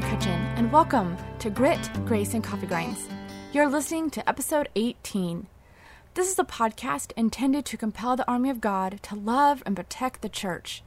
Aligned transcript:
McCutcheon, 0.00 0.40
and 0.56 0.72
welcome 0.72 1.14
to 1.40 1.50
Grit, 1.50 1.90
Grace, 2.06 2.32
and 2.32 2.42
Coffee 2.42 2.66
Grinds. 2.66 3.06
You're 3.52 3.68
listening 3.68 4.08
to 4.12 4.26
episode 4.26 4.70
18. 4.74 5.46
This 6.14 6.32
is 6.32 6.38
a 6.38 6.44
podcast 6.44 7.12
intended 7.18 7.66
to 7.66 7.76
compel 7.76 8.16
the 8.16 8.26
army 8.26 8.48
of 8.48 8.62
God 8.62 9.00
to 9.02 9.14
love 9.14 9.62
and 9.66 9.76
protect 9.76 10.22
the 10.22 10.30
church. 10.30 10.82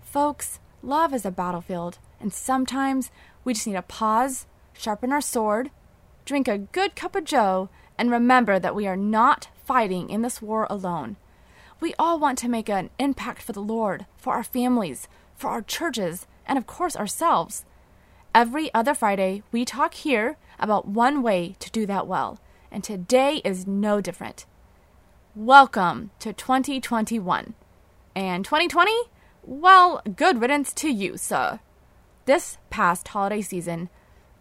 Folks, 0.00 0.58
love 0.82 1.14
is 1.14 1.24
a 1.24 1.30
battlefield, 1.30 1.98
and 2.18 2.32
sometimes 2.32 3.12
we 3.44 3.54
just 3.54 3.68
need 3.68 3.74
to 3.74 3.82
pause, 3.82 4.46
sharpen 4.72 5.12
our 5.12 5.20
sword, 5.20 5.70
drink 6.24 6.48
a 6.48 6.58
good 6.58 6.96
cup 6.96 7.14
of 7.14 7.22
joe, 7.22 7.68
and 7.96 8.10
remember 8.10 8.58
that 8.58 8.74
we 8.74 8.88
are 8.88 8.96
not 8.96 9.50
fighting 9.64 10.10
in 10.10 10.22
this 10.22 10.42
war 10.42 10.66
alone. 10.68 11.14
We 11.78 11.94
all 11.96 12.18
want 12.18 12.38
to 12.38 12.48
make 12.48 12.68
an 12.68 12.90
impact 12.98 13.40
for 13.40 13.52
the 13.52 13.62
Lord, 13.62 14.06
for 14.16 14.32
our 14.32 14.42
families, 14.42 15.06
for 15.36 15.48
our 15.48 15.62
churches, 15.62 16.26
and 16.44 16.58
of 16.58 16.66
course 16.66 16.96
ourselves. 16.96 17.64
Every 18.34 18.72
other 18.72 18.94
Friday, 18.94 19.42
we 19.52 19.66
talk 19.66 19.92
here 19.92 20.38
about 20.58 20.88
one 20.88 21.22
way 21.22 21.54
to 21.58 21.70
do 21.70 21.84
that 21.84 22.06
well, 22.06 22.40
and 22.70 22.82
today 22.82 23.42
is 23.44 23.66
no 23.66 24.00
different. 24.00 24.46
Welcome 25.36 26.12
to 26.20 26.32
2021. 26.32 27.52
And 28.14 28.42
2020? 28.42 28.90
Well, 29.42 30.00
good 30.16 30.40
riddance 30.40 30.72
to 30.74 30.88
you, 30.88 31.18
sir. 31.18 31.60
This 32.24 32.56
past 32.70 33.08
holiday 33.08 33.42
season, 33.42 33.90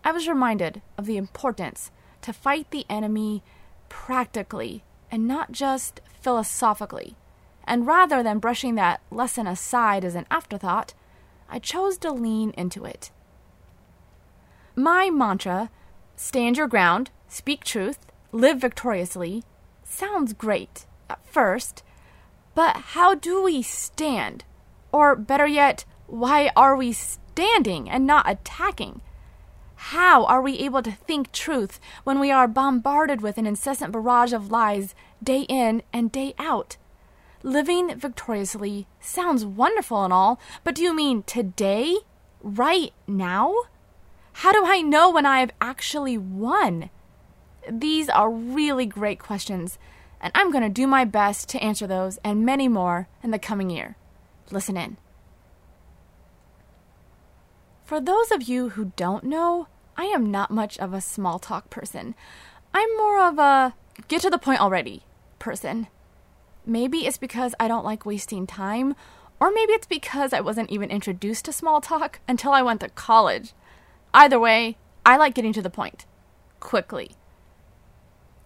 I 0.05 0.13
was 0.13 0.25
reminded 0.25 0.81
of 0.97 1.05
the 1.05 1.17
importance 1.17 1.91
to 2.21 2.31
fight 2.31 2.71
the 2.71 2.85
enemy 2.89 3.43
practically 3.89 4.85
and 5.11 5.27
not 5.27 5.51
just 5.51 5.99
philosophically. 6.21 7.17
And 7.65 7.85
rather 7.85 8.23
than 8.23 8.39
brushing 8.39 8.75
that 8.75 9.01
lesson 9.11 9.47
aside 9.47 10.05
as 10.05 10.15
an 10.15 10.27
afterthought, 10.31 10.93
I 11.49 11.59
chose 11.59 11.97
to 11.97 12.13
lean 12.13 12.51
into 12.51 12.85
it. 12.85 13.11
My 14.75 15.09
mantra, 15.09 15.69
stand 16.15 16.57
your 16.57 16.67
ground, 16.67 17.11
speak 17.27 17.63
truth, 17.63 17.99
live 18.31 18.59
victoriously, 18.59 19.43
sounds 19.83 20.31
great 20.31 20.85
at 21.09 21.25
first, 21.25 21.83
but 22.55 22.77
how 22.77 23.15
do 23.15 23.43
we 23.43 23.61
stand? 23.61 24.45
Or 24.91 25.15
better 25.15 25.45
yet, 25.45 25.83
why 26.07 26.51
are 26.55 26.75
we 26.75 26.93
standing 26.93 27.89
and 27.89 28.07
not 28.07 28.29
attacking? 28.29 29.01
How 29.75 30.25
are 30.25 30.41
we 30.41 30.59
able 30.59 30.81
to 30.83 30.91
think 30.91 31.31
truth 31.31 31.79
when 32.03 32.19
we 32.19 32.31
are 32.31 32.47
bombarded 32.47 33.19
with 33.19 33.37
an 33.37 33.47
incessant 33.47 33.91
barrage 33.91 34.31
of 34.31 34.51
lies 34.51 34.95
day 35.21 35.41
in 35.49 35.81
and 35.91 36.11
day 36.11 36.33
out? 36.37 36.77
Living 37.43 37.97
victoriously 37.97 38.87
sounds 38.99 39.43
wonderful 39.43 40.03
and 40.03 40.13
all, 40.13 40.39
but 40.63 40.75
do 40.75 40.83
you 40.83 40.95
mean 40.95 41.23
today? 41.23 41.97
Right 42.41 42.93
now? 43.07 43.53
How 44.33 44.51
do 44.51 44.63
I 44.65 44.81
know 44.81 45.11
when 45.11 45.25
I 45.25 45.39
have 45.39 45.51
actually 45.61 46.17
won? 46.17 46.89
These 47.69 48.09
are 48.09 48.29
really 48.29 48.85
great 48.85 49.19
questions, 49.19 49.77
and 50.19 50.31
I'm 50.33 50.51
going 50.51 50.63
to 50.63 50.69
do 50.69 50.87
my 50.87 51.05
best 51.05 51.47
to 51.49 51.63
answer 51.63 51.85
those 51.85 52.17
and 52.23 52.45
many 52.45 52.67
more 52.67 53.07
in 53.21 53.31
the 53.31 53.39
coming 53.39 53.69
year. 53.69 53.97
Listen 54.49 54.77
in. 54.77 54.97
For 57.85 57.99
those 57.99 58.31
of 58.31 58.43
you 58.43 58.69
who 58.69 58.93
don't 58.95 59.25
know, 59.25 59.67
I 59.97 60.05
am 60.05 60.31
not 60.31 60.49
much 60.49 60.77
of 60.79 60.93
a 60.93 61.01
small 61.01 61.39
talk 61.39 61.69
person. 61.69 62.15
I'm 62.73 62.95
more 62.97 63.21
of 63.21 63.37
a 63.37 63.75
get 64.07 64.21
to 64.21 64.29
the 64.29 64.37
point 64.37 64.61
already 64.61 65.03
person. 65.39 65.87
Maybe 66.65 67.05
it's 67.05 67.17
because 67.17 67.53
I 67.59 67.67
don't 67.67 67.85
like 67.85 68.05
wasting 68.05 68.47
time, 68.47 68.95
or 69.39 69.51
maybe 69.51 69.73
it's 69.73 69.87
because 69.87 70.31
I 70.31 70.39
wasn't 70.39 70.69
even 70.69 70.89
introduced 70.89 71.45
to 71.45 71.51
small 71.51 71.81
talk 71.81 72.19
until 72.27 72.53
I 72.53 72.61
went 72.61 72.79
to 72.81 72.89
college. 72.89 73.53
Either 74.13 74.39
way, 74.39 74.77
I 75.05 75.17
like 75.17 75.33
getting 75.33 75.53
to 75.53 75.61
the 75.61 75.69
point 75.69 76.05
quickly. 76.59 77.11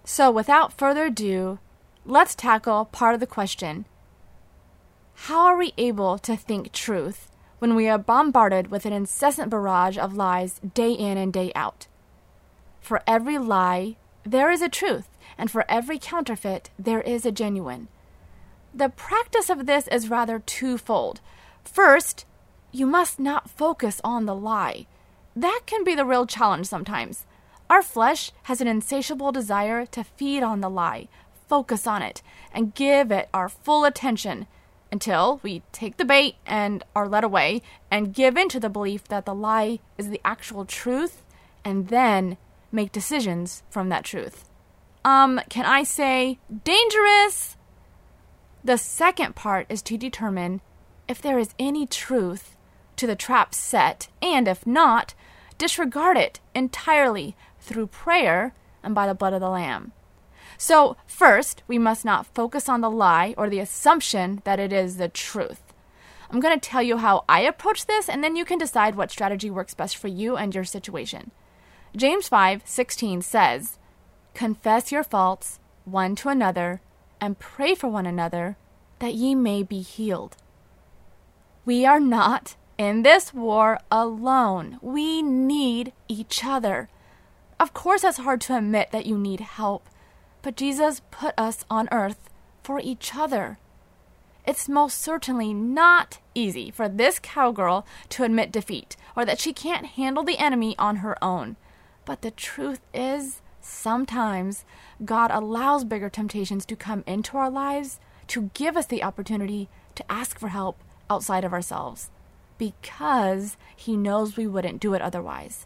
So, 0.04 0.30
without 0.30 0.78
further 0.78 1.06
ado, 1.06 1.60
let's 2.06 2.36
tackle 2.36 2.86
part 2.86 3.14
of 3.16 3.20
the 3.20 3.28
question 3.28 3.86
How 5.16 5.46
are 5.48 5.58
we 5.58 5.74
able 5.78 6.18
to 6.20 6.36
think 6.36 6.72
truth 6.72 7.32
when 7.60 7.76
we 7.76 7.90
are 7.90 7.98
bombarded 7.98 8.70
with 8.70 8.86
an 8.86 8.94
incessant 8.94 9.50
barrage 9.50 9.98
of 9.98 10.16
lies 10.16 10.60
day 10.74 10.92
in 10.92 11.18
and 11.18 11.34
day 11.34 11.52
out? 11.56 11.88
For 12.80 13.02
every 13.08 13.40
lie, 13.40 13.98
there 14.24 14.52
is 14.52 14.62
a 14.62 14.70
truth, 14.70 15.10
and 15.38 15.50
for 15.50 15.66
every 15.68 15.98
counterfeit, 15.98 16.70
there 16.78 17.02
is 17.02 17.26
a 17.26 17.32
genuine. 17.32 17.88
The 18.74 18.90
practice 18.90 19.50
of 19.50 19.66
this 19.66 19.88
is 19.88 20.10
rather 20.10 20.40
twofold. 20.40 21.22
First, 21.64 22.26
you 22.72 22.86
must 22.86 23.20
not 23.20 23.50
focus 23.50 24.00
on 24.04 24.26
the 24.26 24.36
lie 24.36 24.86
that 25.36 25.62
can 25.66 25.84
be 25.84 25.96
the 25.96 26.06
real 26.06 26.26
challenge 26.26 26.68
sometimes. 26.68 27.26
Our 27.70 27.82
flesh 27.82 28.32
has 28.44 28.62
an 28.62 28.68
insatiable 28.68 29.32
desire 29.32 29.86
to 29.88 30.04
feed 30.04 30.44
on 30.44 30.62
the 30.62 30.70
lie, 30.70 31.08
focus 31.48 31.88
on 31.88 32.02
it, 32.02 32.22
and 32.54 32.76
give 32.76 33.12
it 33.12 33.30
our 33.34 33.50
full 33.50 33.86
attention 33.86 34.48
until 34.92 35.40
we 35.44 35.64
take 35.72 35.98
the 35.98 36.06
bait 36.06 36.36
and 36.46 36.84
are 36.96 37.08
led 37.08 37.24
away 37.24 37.62
and 37.92 38.14
give 38.14 38.38
in 38.38 38.50
to 38.50 38.60
the 38.60 38.70
belief 38.70 39.06
that 39.06 39.26
the 39.26 39.36
lie 39.36 39.80
is 39.98 40.10
the 40.10 40.22
actual 40.24 40.64
truth 40.64 41.24
and 41.66 41.88
then 41.90 42.38
make 42.72 42.92
decisions 42.92 43.64
from 43.70 43.90
that 43.90 44.06
truth. 44.06 44.48
Um, 45.04 45.42
can 45.50 45.66
I 45.66 45.84
say 45.84 46.40
dangerous? 46.64 47.58
The 48.64 48.78
second 48.78 49.36
part 49.36 49.66
is 49.70 49.82
to 49.84 49.98
determine 49.98 50.62
if 51.08 51.22
there 51.22 51.38
is 51.40 51.54
any 51.60 51.86
truth 51.86 52.55
to 52.98 53.08
the 53.08 53.16
trap 53.16 53.54
set, 53.54 54.08
and 54.22 54.48
if 54.48 54.66
not, 54.66 55.14
disregard 55.58 56.18
it 56.18 56.40
entirely 56.54 57.36
through 57.60 57.88
prayer 57.88 58.54
and 58.84 58.94
by 58.94 59.08
the 59.08 59.16
blood 59.16 59.34
of 59.34 59.42
the 59.42 59.50
Lamb. 59.50 59.92
So, 60.58 60.96
first, 61.06 61.64
we 61.68 61.78
must 61.78 62.06
not 62.06 62.28
focus 62.28 62.70
on 62.70 62.82
the 62.82 62.90
lie 62.90 63.34
or 63.38 63.50
the 63.50 63.60
assumption 63.60 64.42
that 64.46 64.60
it 64.60 64.72
is 64.72 64.98
the 64.98 65.10
truth. 65.10 65.62
I'm 66.30 66.40
going 66.40 66.58
to 66.58 66.70
tell 66.70 66.82
you 66.82 66.98
how 66.98 67.24
I 67.28 67.42
approach 67.42 67.86
this, 67.86 68.10
and 68.10 68.24
then 68.24 68.36
you 68.36 68.46
can 68.46 68.58
decide 68.58 68.96
what 68.96 69.12
strategy 69.12 69.50
works 69.50 69.74
best 69.74 69.98
for 69.98 70.08
you 70.08 70.38
and 70.38 70.54
your 70.56 70.64
situation. 70.64 71.32
James 71.96 72.28
5:16 72.30 73.22
says, 73.22 73.78
"Confess 74.34 74.92
your 74.92 75.04
faults 75.04 75.60
one 75.86 76.16
to 76.16 76.30
another, 76.30 76.82
and 77.22 77.40
pray 77.40 77.76
for 77.76 77.88
one 77.88 78.06
another, 78.06 78.58
that 79.00 79.14
ye 79.14 79.36
may 79.36 79.64
be 79.64 79.82
healed." 79.82 80.36
We 81.64 81.86
are 81.86 82.00
not 82.00 82.56
in 82.78 83.04
this 83.04 83.34
war 83.34 83.80
alone. 83.92 84.80
We 84.82 85.22
need 85.22 85.94
each 86.08 86.44
other. 86.44 86.90
Of 87.60 87.74
course, 87.74 88.04
it's 88.04 88.18
hard 88.18 88.42
to 88.42 88.58
admit 88.58 88.92
that 88.92 89.06
you 89.06 89.18
need 89.18 89.40
help, 89.40 89.88
but 90.42 90.58
Jesus 90.58 91.02
put 91.12 91.34
us 91.38 91.64
on 91.70 91.88
earth 91.92 92.30
for 92.64 92.80
each 92.80 93.16
other. 93.16 93.58
It's 94.46 94.70
most 94.70 95.02
certainly 95.02 95.54
not 95.54 96.20
easy 96.36 96.70
for 96.70 96.88
this 96.88 97.20
cowgirl 97.20 97.86
to 98.10 98.24
admit 98.24 98.52
defeat 98.52 98.96
or 99.16 99.26
that 99.26 99.40
she 99.40 99.54
can't 99.54 99.86
handle 99.86 100.24
the 100.24 100.38
enemy 100.38 100.76
on 100.78 100.98
her 100.98 101.22
own. 101.24 101.56
But 102.04 102.22
the 102.22 102.30
truth 102.30 102.82
is, 102.94 103.42
sometimes 103.62 104.66
God 105.04 105.32
allows 105.32 105.84
bigger 105.84 106.10
temptations 106.10 106.66
to 106.68 106.76
come 106.76 107.04
into 107.08 107.38
our 107.38 107.50
lives 107.50 108.00
to 108.28 108.52
give 108.54 108.78
us 108.78 108.86
the 108.86 109.04
opportunity 109.04 109.70
to 109.96 110.12
ask 110.12 110.38
for 110.38 110.50
help 110.50 110.78
outside 111.10 111.44
of 111.44 111.54
ourselves 111.54 112.12
because 112.58 113.58
he 113.76 113.98
knows 113.98 114.38
we 114.38 114.48
wouldn't 114.48 114.82
do 114.82 114.94
it 114.94 115.02
otherwise. 115.02 115.66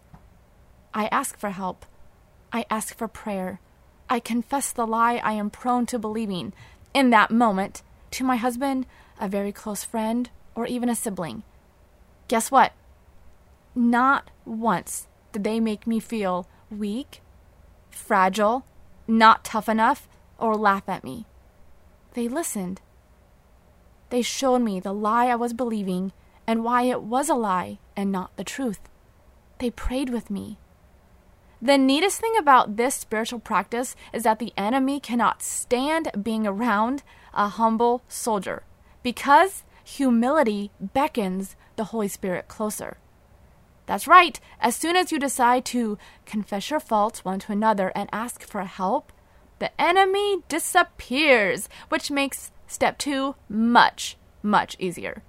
I 0.94 1.08
ask 1.08 1.38
for 1.38 1.52
help. 1.52 1.86
I 2.52 2.66
ask 2.70 2.96
for 2.96 3.08
prayer. 3.08 3.60
I 4.10 4.20
confess 4.20 4.72
the 4.72 4.88
lie 4.88 5.18
I 5.18 5.34
am 5.34 5.50
prone 5.50 5.86
to 5.88 6.00
believing 6.00 6.54
in 6.94 7.12
that 7.12 7.32
moment 7.32 7.84
to 8.12 8.24
my 8.24 8.38
husband, 8.38 8.88
a 9.20 9.28
very 9.28 9.52
close 9.52 9.84
friend, 9.84 10.30
or 10.56 10.66
even 10.66 10.90
a 10.90 10.96
sibling. 10.96 11.44
Guess 12.28 12.50
what? 12.50 12.74
Not 13.76 14.32
once 14.46 15.08
did 15.32 15.44
they 15.44 15.60
make 15.60 15.86
me 15.86 16.00
feel 16.00 16.48
weak, 16.72 17.22
fragile, 17.92 18.66
not 19.08 19.44
tough 19.44 19.70
enough, 19.70 20.08
or 20.40 20.56
laugh 20.56 20.90
at 20.90 21.04
me. 21.04 21.26
They 22.14 22.28
listened. 22.28 22.82
They 24.10 24.24
showed 24.24 24.60
me 24.60 24.80
the 24.80 24.94
lie 24.94 25.28
I 25.28 25.36
was 25.36 25.54
believing 25.54 26.12
and 26.50 26.64
why 26.64 26.82
it 26.82 27.04
was 27.04 27.30
a 27.30 27.36
lie 27.36 27.78
and 27.96 28.12
not 28.12 28.36
the 28.36 28.44
truth. 28.44 28.80
They 29.60 29.70
prayed 29.70 30.10
with 30.10 30.32
me. 30.32 30.58
The 31.62 31.78
neatest 31.78 32.20
thing 32.20 32.36
about 32.40 32.76
this 32.76 32.96
spiritual 32.96 33.38
practice 33.38 33.96
is 34.12 34.24
that 34.24 34.40
the 34.40 34.52
enemy 34.58 35.00
cannot 35.00 35.44
stand 35.44 36.10
being 36.24 36.48
around 36.48 37.04
a 37.36 37.50
humble 37.50 38.02
soldier 38.08 38.64
because 39.04 39.64
humility 39.84 40.72
beckons 40.82 41.56
the 41.76 41.84
Holy 41.84 42.08
Spirit 42.08 42.48
closer. 42.48 42.98
That's 43.86 44.08
right, 44.08 44.40
as 44.60 44.76
soon 44.76 44.96
as 44.96 45.12
you 45.12 45.20
decide 45.20 45.66
to 45.66 46.00
confess 46.26 46.72
your 46.72 46.80
faults 46.80 47.24
one 47.24 47.38
to 47.42 47.52
another 47.52 47.92
and 47.94 48.10
ask 48.12 48.42
for 48.42 48.64
help, 48.64 49.12
the 49.60 49.70
enemy 49.80 50.42
disappears, 50.48 51.70
which 51.90 52.10
makes 52.10 52.52
step 52.66 52.98
two 52.98 53.36
much, 53.48 54.18
much 54.42 54.76
easier. 54.80 55.22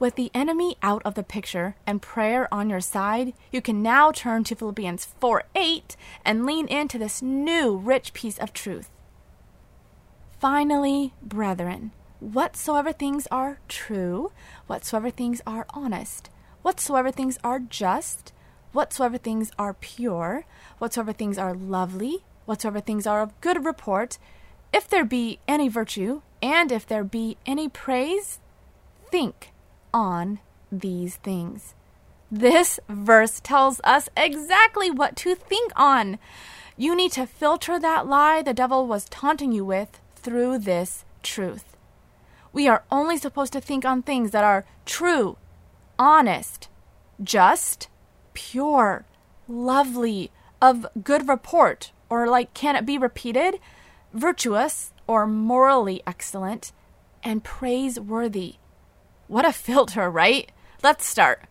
With 0.00 0.16
the 0.16 0.30
enemy 0.34 0.76
out 0.82 1.02
of 1.04 1.14
the 1.14 1.22
picture 1.22 1.76
and 1.86 2.02
prayer 2.02 2.52
on 2.52 2.68
your 2.68 2.80
side, 2.80 3.32
you 3.52 3.62
can 3.62 3.80
now 3.80 4.10
turn 4.10 4.42
to 4.44 4.56
Philippians 4.56 5.04
4 5.04 5.44
8 5.54 5.96
and 6.24 6.44
lean 6.44 6.66
into 6.66 6.98
this 6.98 7.22
new 7.22 7.76
rich 7.76 8.12
piece 8.12 8.36
of 8.38 8.52
truth. 8.52 8.90
Finally, 10.40 11.14
brethren, 11.22 11.92
whatsoever 12.18 12.92
things 12.92 13.28
are 13.30 13.60
true, 13.68 14.32
whatsoever 14.66 15.10
things 15.10 15.40
are 15.46 15.66
honest, 15.70 16.28
whatsoever 16.62 17.12
things 17.12 17.38
are 17.44 17.60
just, 17.60 18.32
whatsoever 18.72 19.16
things 19.16 19.52
are 19.60 19.74
pure, 19.74 20.44
whatsoever 20.78 21.12
things 21.12 21.38
are 21.38 21.54
lovely, 21.54 22.24
whatsoever 22.46 22.80
things 22.80 23.06
are 23.06 23.22
of 23.22 23.40
good 23.40 23.64
report, 23.64 24.18
if 24.72 24.88
there 24.88 25.04
be 25.04 25.38
any 25.46 25.68
virtue, 25.68 26.20
and 26.42 26.72
if 26.72 26.84
there 26.84 27.04
be 27.04 27.36
any 27.46 27.68
praise, 27.68 28.40
think 29.12 29.53
on 29.94 30.40
these 30.70 31.16
things. 31.16 31.74
This 32.30 32.80
verse 32.88 33.40
tells 33.40 33.80
us 33.84 34.08
exactly 34.16 34.90
what 34.90 35.14
to 35.16 35.34
think 35.36 35.72
on. 35.76 36.18
You 36.76 36.96
need 36.96 37.12
to 37.12 37.26
filter 37.26 37.78
that 37.78 38.08
lie 38.08 38.42
the 38.42 38.52
devil 38.52 38.86
was 38.86 39.08
taunting 39.08 39.52
you 39.52 39.64
with 39.64 40.00
through 40.16 40.58
this 40.58 41.04
truth. 41.22 41.76
We 42.52 42.66
are 42.66 42.84
only 42.90 43.16
supposed 43.16 43.52
to 43.52 43.60
think 43.60 43.84
on 43.84 44.02
things 44.02 44.32
that 44.32 44.42
are 44.42 44.66
true, 44.84 45.36
honest, 45.98 46.68
just, 47.22 47.88
pure, 48.32 49.04
lovely, 49.46 50.32
of 50.60 50.86
good 51.04 51.28
report, 51.28 51.92
or 52.10 52.26
like 52.26 52.52
can 52.54 52.74
it 52.74 52.86
be 52.86 52.98
repeated, 52.98 53.60
virtuous, 54.12 54.92
or 55.06 55.26
morally 55.26 56.02
excellent, 56.06 56.72
and 57.22 57.44
praiseworthy. 57.44 58.56
What 59.26 59.46
a 59.46 59.52
filter, 59.52 60.10
right? 60.10 60.50
Let's 60.82 61.06
start. 61.06 61.44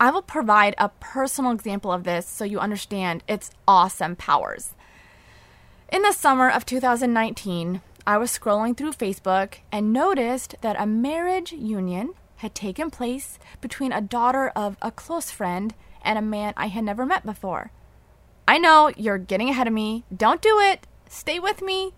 I 0.00 0.10
will 0.10 0.22
provide 0.22 0.74
a 0.78 0.90
personal 1.00 1.52
example 1.52 1.92
of 1.92 2.04
this 2.04 2.26
so 2.26 2.44
you 2.44 2.58
understand 2.58 3.22
its 3.28 3.50
awesome 3.66 4.16
powers. 4.16 4.74
In 5.90 6.02
the 6.02 6.12
summer 6.12 6.48
of 6.50 6.66
2019, 6.66 7.80
I 8.06 8.18
was 8.18 8.36
scrolling 8.36 8.76
through 8.76 8.92
Facebook 8.92 9.54
and 9.70 9.92
noticed 9.92 10.56
that 10.60 10.80
a 10.80 10.86
marriage 10.86 11.52
union 11.52 12.14
had 12.36 12.54
taken 12.54 12.90
place 12.90 13.38
between 13.60 13.92
a 13.92 14.00
daughter 14.00 14.48
of 14.54 14.76
a 14.82 14.90
close 14.90 15.30
friend 15.30 15.74
and 16.02 16.18
a 16.18 16.22
man 16.22 16.54
I 16.56 16.66
had 16.66 16.84
never 16.84 17.04
met 17.04 17.26
before. 17.26 17.70
I 18.46 18.58
know 18.58 18.90
you're 18.96 19.18
getting 19.18 19.50
ahead 19.50 19.66
of 19.66 19.72
me. 19.72 20.04
Don't 20.14 20.40
do 20.40 20.58
it. 20.60 20.86
Stay 21.08 21.38
with 21.38 21.62
me. 21.62 21.92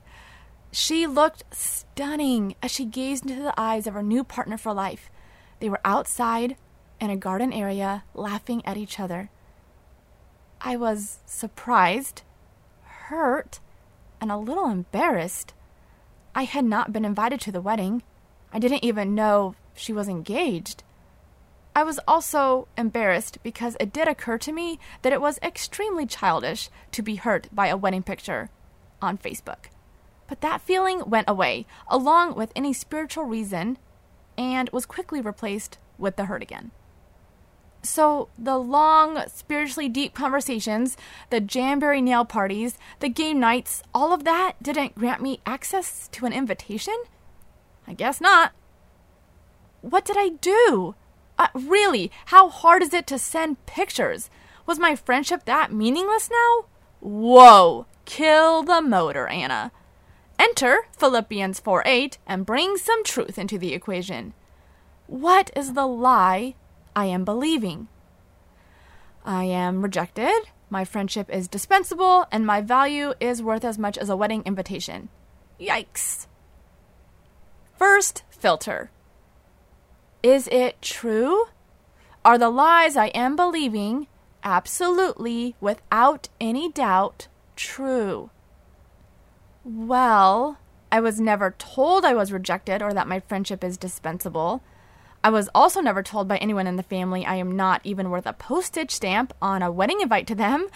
She 0.72 1.06
looked 1.06 1.44
stunning 1.52 2.54
as 2.62 2.70
she 2.70 2.84
gazed 2.84 3.28
into 3.28 3.42
the 3.42 3.58
eyes 3.58 3.86
of 3.86 3.94
her 3.94 4.02
new 4.02 4.22
partner 4.22 4.56
for 4.56 4.72
life. 4.72 5.10
They 5.58 5.68
were 5.68 5.80
outside 5.84 6.56
in 7.00 7.10
a 7.10 7.16
garden 7.16 7.52
area, 7.52 8.04
laughing 8.14 8.64
at 8.64 8.76
each 8.76 9.00
other. 9.00 9.30
I 10.60 10.76
was 10.76 11.18
surprised, 11.26 12.22
hurt, 12.82 13.58
and 14.20 14.30
a 14.30 14.36
little 14.36 14.66
embarrassed. 14.66 15.54
I 16.34 16.44
had 16.44 16.64
not 16.64 16.92
been 16.92 17.04
invited 17.04 17.40
to 17.42 17.52
the 17.52 17.60
wedding. 17.60 18.02
I 18.52 18.58
didn't 18.58 18.84
even 18.84 19.14
know 19.14 19.56
she 19.74 19.92
was 19.92 20.08
engaged. 20.08 20.84
I 21.74 21.82
was 21.82 21.98
also 22.06 22.68
embarrassed 22.76 23.38
because 23.42 23.76
it 23.80 23.92
did 23.92 24.06
occur 24.06 24.38
to 24.38 24.52
me 24.52 24.78
that 25.02 25.12
it 25.12 25.20
was 25.20 25.38
extremely 25.42 26.06
childish 26.06 26.68
to 26.92 27.02
be 27.02 27.16
hurt 27.16 27.48
by 27.52 27.68
a 27.68 27.76
wedding 27.76 28.02
picture 28.02 28.50
on 29.00 29.18
Facebook. 29.18 29.70
But 30.30 30.42
that 30.42 30.60
feeling 30.60 31.02
went 31.10 31.28
away, 31.28 31.66
along 31.88 32.36
with 32.36 32.52
any 32.54 32.72
spiritual 32.72 33.24
reason, 33.24 33.78
and 34.38 34.70
was 34.70 34.86
quickly 34.86 35.20
replaced 35.20 35.76
with 35.98 36.14
the 36.14 36.26
hurt 36.26 36.40
again. 36.40 36.70
So, 37.82 38.28
the 38.38 38.56
long, 38.56 39.24
spiritually 39.26 39.88
deep 39.88 40.14
conversations, 40.14 40.96
the 41.30 41.40
Jamberry 41.40 42.00
nail 42.00 42.24
parties, 42.24 42.78
the 43.00 43.08
game 43.08 43.40
nights, 43.40 43.82
all 43.92 44.12
of 44.12 44.22
that 44.22 44.52
didn't 44.62 44.94
grant 44.94 45.20
me 45.20 45.40
access 45.44 46.06
to 46.12 46.26
an 46.26 46.32
invitation? 46.32 47.02
I 47.88 47.94
guess 47.94 48.20
not. 48.20 48.52
What 49.80 50.04
did 50.04 50.16
I 50.16 50.28
do? 50.28 50.94
Uh, 51.40 51.48
really, 51.54 52.12
how 52.26 52.50
hard 52.50 52.82
is 52.82 52.94
it 52.94 53.08
to 53.08 53.18
send 53.18 53.66
pictures? 53.66 54.30
Was 54.64 54.78
my 54.78 54.94
friendship 54.94 55.44
that 55.46 55.72
meaningless 55.72 56.30
now? 56.30 56.66
Whoa! 57.00 57.86
Kill 58.04 58.62
the 58.62 58.80
motor, 58.80 59.26
Anna. 59.26 59.72
Enter 60.40 60.86
Philippians 60.96 61.60
4 61.60 61.82
8 61.84 62.16
and 62.26 62.46
bring 62.46 62.78
some 62.78 63.04
truth 63.04 63.38
into 63.38 63.58
the 63.58 63.74
equation. 63.74 64.32
What 65.06 65.50
is 65.54 65.74
the 65.74 65.86
lie 65.86 66.54
I 66.96 67.04
am 67.04 67.26
believing. 67.26 67.88
I 69.22 69.44
am 69.44 69.82
rejected, 69.82 70.48
my 70.70 70.86
friendship 70.86 71.28
is 71.28 71.46
dispensable, 71.46 72.24
and 72.32 72.46
my 72.46 72.62
value 72.62 73.12
is 73.20 73.42
worth 73.42 73.66
as 73.66 73.78
much 73.78 73.98
as 73.98 74.08
a 74.08 74.16
wedding 74.16 74.42
invitation. 74.46 75.10
Yikes. 75.60 76.26
First 77.76 78.24
filter 78.30 78.90
Is 80.22 80.48
it 80.48 80.80
true? 80.80 81.48
Are 82.24 82.38
the 82.38 82.48
lies 82.48 82.96
I 82.96 83.08
am 83.08 83.36
believing 83.36 84.06
absolutely, 84.42 85.54
without 85.60 86.30
any 86.40 86.72
doubt, 86.72 87.28
true? 87.56 88.30
Well, 89.64 90.58
I 90.90 91.00
was 91.00 91.20
never 91.20 91.54
told 91.58 92.04
I 92.04 92.14
was 92.14 92.32
rejected 92.32 92.82
or 92.82 92.94
that 92.94 93.08
my 93.08 93.20
friendship 93.20 93.62
is 93.62 93.76
dispensable. 93.76 94.62
I 95.22 95.30
was 95.30 95.50
also 95.54 95.80
never 95.80 96.02
told 96.02 96.28
by 96.28 96.38
anyone 96.38 96.66
in 96.66 96.76
the 96.76 96.82
family 96.82 97.26
I 97.26 97.34
am 97.36 97.54
not 97.54 97.82
even 97.84 98.08
worth 98.08 98.26
a 98.26 98.32
postage 98.32 98.90
stamp 98.90 99.34
on 99.42 99.62
a 99.62 99.70
wedding 99.70 100.00
invite 100.00 100.26
to 100.28 100.34
them. 100.34 100.68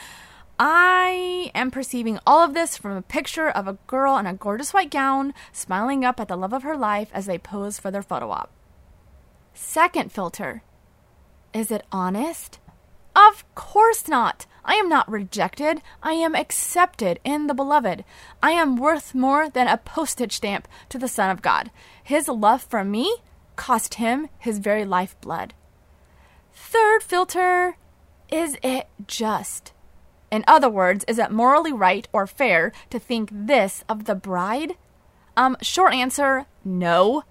I 0.59 1.51
am 1.55 1.71
perceiving 1.71 2.19
all 2.27 2.45
of 2.45 2.55
this 2.55 2.77
from 2.77 2.93
a 2.93 3.03
picture 3.03 3.49
of 3.49 3.67
a 3.67 3.79
girl 3.87 4.19
in 4.19 4.27
a 4.27 4.35
gorgeous 4.35 4.75
white 4.75 4.91
gown 4.91 5.35
smiling 5.51 6.05
up 6.05 6.21
at 6.21 6.29
the 6.29 6.37
love 6.37 6.53
of 6.53 6.63
her 6.63 6.77
life 6.77 7.09
as 7.13 7.27
they 7.27 7.39
pose 7.39 7.79
for 7.79 7.91
their 7.91 8.03
photo 8.03 8.31
op. 8.31 8.51
Second 9.55 10.13
filter 10.13 10.63
Is 11.53 11.71
it 11.71 11.87
honest? 11.91 12.61
Of 13.17 13.45
course 13.55 14.09
not. 14.09 14.47
I 14.65 14.75
am 14.75 14.89
not 14.89 15.11
rejected. 15.11 15.83
I 16.03 16.13
am 16.13 16.35
accepted 16.35 17.21
in 17.25 17.47
the 17.47 17.55
beloved. 17.55 18.05
I 18.43 18.53
am 18.53 18.77
worth 18.77 19.15
more 19.15 19.49
than 19.49 19.69
a 19.69 19.77
postage 19.77 20.33
stamp 20.33 20.69
to 20.89 20.99
the 20.99 21.09
Son 21.09 21.31
of 21.31 21.43
God. 21.43 21.71
His 22.03 22.29
love 22.29 22.63
for 22.63 22.85
me 22.85 23.19
cost 23.57 23.95
him 23.95 24.29
his 24.39 24.59
very 24.59 24.85
lifeblood. 24.85 25.55
Third 26.53 27.03
filter 27.03 27.77
is 28.31 28.57
it 28.63 28.89
just? 29.07 29.73
In 30.31 30.45
other 30.49 30.69
words, 30.69 31.05
is 31.07 31.19
it 31.19 31.31
morally 31.31 31.73
right 31.73 32.09
or 32.13 32.27
fair 32.27 32.73
to 32.91 32.99
think 32.99 33.29
this 33.31 33.85
of 33.89 34.07
the 34.07 34.15
bride? 34.15 34.77
Um, 35.37 35.57
short 35.61 35.95
answer 35.95 36.47
no. 36.65 37.25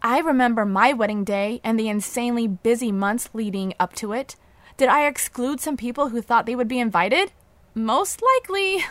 I 0.00 0.20
remember 0.20 0.64
my 0.64 0.92
wedding 0.92 1.24
day 1.24 1.60
and 1.62 1.78
the 1.78 1.88
insanely 1.88 2.46
busy 2.46 2.90
months 2.90 3.28
leading 3.32 3.74
up 3.78 3.94
to 3.96 4.12
it. 4.12 4.36
Did 4.76 4.88
I 4.88 5.06
exclude 5.06 5.60
some 5.60 5.76
people 5.76 6.08
who 6.08 6.22
thought 6.22 6.46
they 6.46 6.56
would 6.56 6.68
be 6.68 6.80
invited? 6.80 7.32
Most 7.74 8.22
likely. 8.22 8.84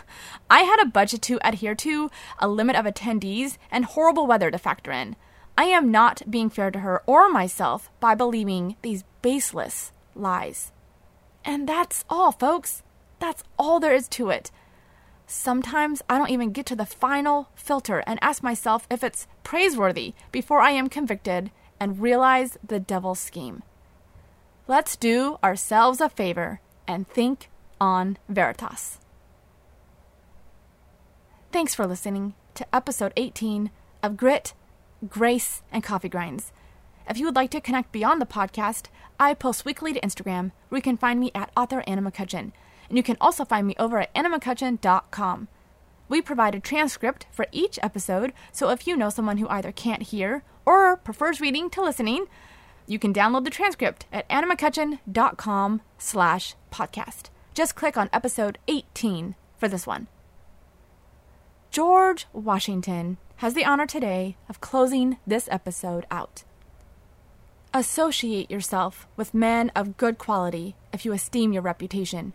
I 0.50 0.60
had 0.60 0.80
a 0.80 0.86
budget 0.86 1.22
to 1.22 1.38
adhere 1.46 1.74
to, 1.76 2.10
a 2.38 2.48
limit 2.48 2.76
of 2.76 2.84
attendees, 2.84 3.58
and 3.70 3.84
horrible 3.84 4.26
weather 4.26 4.50
to 4.50 4.58
factor 4.58 4.90
in. 4.90 5.16
I 5.56 5.64
am 5.64 5.90
not 5.90 6.22
being 6.30 6.50
fair 6.50 6.70
to 6.70 6.80
her 6.80 7.02
or 7.06 7.30
myself 7.30 7.90
by 8.00 8.14
believing 8.14 8.76
these 8.82 9.04
baseless 9.20 9.92
lies. 10.14 10.72
And 11.44 11.68
that's 11.68 12.04
all, 12.08 12.32
folks. 12.32 12.82
That's 13.18 13.44
all 13.58 13.78
there 13.78 13.94
is 13.94 14.08
to 14.08 14.30
it. 14.30 14.50
Sometimes 15.26 16.02
I 16.08 16.18
don't 16.18 16.30
even 16.30 16.52
get 16.52 16.66
to 16.66 16.76
the 16.76 16.86
final 16.86 17.48
filter 17.54 18.02
and 18.06 18.18
ask 18.22 18.42
myself 18.42 18.86
if 18.90 19.04
it's 19.04 19.26
praiseworthy 19.44 20.14
before 20.30 20.60
I 20.60 20.72
am 20.72 20.88
convicted 20.88 21.50
and 21.78 22.00
realize 22.00 22.58
the 22.66 22.80
devil's 22.80 23.20
scheme. 23.20 23.62
Let's 24.68 24.96
do 24.96 25.38
ourselves 25.42 26.00
a 26.00 26.08
favor 26.08 26.60
and 26.86 27.08
think 27.08 27.50
on 27.80 28.18
Veritas. 28.28 28.98
Thanks 31.50 31.74
for 31.74 31.86
listening 31.86 32.34
to 32.54 32.66
episode 32.74 33.12
18 33.16 33.70
of 34.02 34.16
Grit 34.16 34.54
grace, 35.08 35.62
and 35.72 35.82
coffee 35.82 36.08
grinds. 36.08 36.52
If 37.08 37.18
you 37.18 37.26
would 37.26 37.36
like 37.36 37.50
to 37.50 37.60
connect 37.60 37.92
beyond 37.92 38.20
the 38.20 38.26
podcast, 38.26 38.86
I 39.18 39.34
post 39.34 39.64
weekly 39.64 39.92
to 39.92 40.00
Instagram, 40.00 40.52
where 40.68 40.78
you 40.78 40.82
can 40.82 40.96
find 40.96 41.18
me 41.18 41.30
at 41.34 41.50
author 41.56 41.82
Anna 41.86 42.02
McCutcheon. 42.02 42.52
And 42.88 42.96
you 42.96 43.02
can 43.02 43.16
also 43.20 43.44
find 43.44 43.66
me 43.66 43.74
over 43.78 44.00
at 44.00 44.14
annamccutcheon.com. 44.14 45.48
We 46.08 46.20
provide 46.20 46.54
a 46.54 46.60
transcript 46.60 47.26
for 47.30 47.46
each 47.52 47.78
episode, 47.82 48.32
so 48.52 48.70
if 48.70 48.86
you 48.86 48.96
know 48.96 49.10
someone 49.10 49.38
who 49.38 49.48
either 49.48 49.72
can't 49.72 50.02
hear 50.02 50.44
or 50.64 50.96
prefers 50.96 51.40
reading 51.40 51.70
to 51.70 51.82
listening, 51.82 52.26
you 52.92 52.98
can 52.98 53.14
download 53.14 53.44
the 53.44 53.50
transcript 53.50 54.04
at 54.12 54.28
annamccutcheon.com 54.28 55.80
slash 55.96 56.54
podcast. 56.70 57.30
Just 57.54 57.74
click 57.74 57.96
on 57.96 58.10
episode 58.12 58.58
18 58.68 59.34
for 59.56 59.66
this 59.66 59.86
one. 59.86 60.08
George 61.70 62.26
Washington 62.34 63.16
has 63.36 63.54
the 63.54 63.64
honor 63.64 63.86
today 63.86 64.36
of 64.48 64.60
closing 64.60 65.16
this 65.26 65.48
episode 65.50 66.04
out. 66.10 66.44
Associate 67.72 68.50
yourself 68.50 69.08
with 69.16 69.32
men 69.32 69.70
of 69.74 69.96
good 69.96 70.18
quality 70.18 70.76
if 70.92 71.06
you 71.06 71.14
esteem 71.14 71.54
your 71.54 71.62
reputation. 71.62 72.34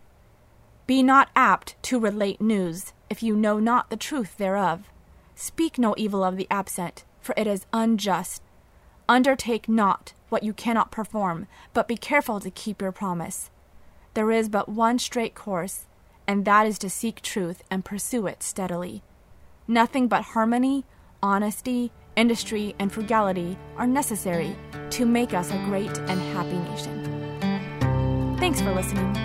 Be 0.88 1.04
not 1.04 1.28
apt 1.36 1.80
to 1.84 2.00
relate 2.00 2.40
news 2.40 2.92
if 3.08 3.22
you 3.22 3.36
know 3.36 3.60
not 3.60 3.90
the 3.90 3.96
truth 3.96 4.36
thereof. 4.38 4.90
Speak 5.36 5.78
no 5.78 5.94
evil 5.96 6.24
of 6.24 6.36
the 6.36 6.48
absent, 6.50 7.04
for 7.20 7.32
it 7.36 7.46
is 7.46 7.66
unjust. 7.72 8.42
Undertake 9.08 9.68
not 9.68 10.14
what 10.28 10.42
you 10.42 10.52
cannot 10.52 10.90
perform, 10.90 11.46
but 11.72 11.88
be 11.88 11.96
careful 11.96 12.40
to 12.40 12.50
keep 12.50 12.82
your 12.82 12.92
promise. 12.92 13.50
There 14.14 14.30
is 14.30 14.48
but 14.48 14.68
one 14.68 14.98
straight 14.98 15.34
course, 15.34 15.86
and 16.26 16.44
that 16.44 16.66
is 16.66 16.78
to 16.80 16.90
seek 16.90 17.22
truth 17.22 17.62
and 17.70 17.84
pursue 17.84 18.26
it 18.26 18.42
steadily. 18.42 19.02
Nothing 19.66 20.08
but 20.08 20.22
harmony, 20.22 20.84
honesty, 21.22 21.92
industry, 22.16 22.74
and 22.78 22.92
frugality 22.92 23.56
are 23.76 23.86
necessary 23.86 24.56
to 24.90 25.06
make 25.06 25.34
us 25.34 25.50
a 25.50 25.64
great 25.66 25.96
and 25.98 26.20
happy 26.36 26.58
nation. 26.70 28.36
Thanks 28.38 28.60
for 28.60 28.74
listening, 28.74 29.16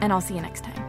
and 0.00 0.12
I'll 0.12 0.20
see 0.20 0.34
you 0.34 0.42
next 0.42 0.64
time. 0.64 0.83